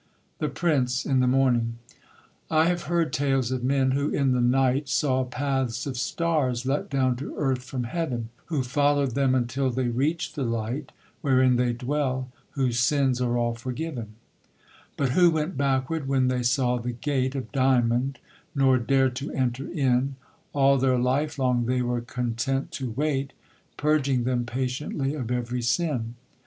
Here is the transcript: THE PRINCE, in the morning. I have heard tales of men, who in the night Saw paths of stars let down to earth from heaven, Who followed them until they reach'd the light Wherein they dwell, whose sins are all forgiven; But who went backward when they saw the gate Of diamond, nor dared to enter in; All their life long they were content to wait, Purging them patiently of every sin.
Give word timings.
THE 0.39 0.49
PRINCE, 0.49 1.05
in 1.05 1.19
the 1.19 1.27
morning. 1.27 1.75
I 2.49 2.65
have 2.69 2.85
heard 2.89 3.13
tales 3.13 3.51
of 3.51 3.63
men, 3.63 3.91
who 3.91 4.09
in 4.09 4.31
the 4.31 4.41
night 4.41 4.89
Saw 4.89 5.23
paths 5.23 5.85
of 5.85 5.95
stars 5.95 6.65
let 6.65 6.89
down 6.89 7.15
to 7.17 7.35
earth 7.37 7.63
from 7.63 7.83
heaven, 7.83 8.29
Who 8.45 8.63
followed 8.63 9.11
them 9.11 9.35
until 9.35 9.69
they 9.69 9.89
reach'd 9.89 10.33
the 10.33 10.41
light 10.43 10.91
Wherein 11.21 11.55
they 11.55 11.73
dwell, 11.73 12.31
whose 12.57 12.79
sins 12.79 13.21
are 13.21 13.37
all 13.37 13.53
forgiven; 13.53 14.15
But 14.97 15.09
who 15.11 15.29
went 15.29 15.55
backward 15.55 16.07
when 16.07 16.29
they 16.29 16.41
saw 16.41 16.79
the 16.79 16.93
gate 16.93 17.35
Of 17.35 17.51
diamond, 17.51 18.17
nor 18.55 18.79
dared 18.79 19.15
to 19.17 19.31
enter 19.33 19.69
in; 19.69 20.15
All 20.51 20.79
their 20.79 20.97
life 20.97 21.37
long 21.37 21.67
they 21.67 21.83
were 21.83 22.01
content 22.01 22.71
to 22.71 22.89
wait, 22.89 23.33
Purging 23.77 24.23
them 24.23 24.47
patiently 24.47 25.13
of 25.13 25.29
every 25.29 25.61
sin. 25.61 26.15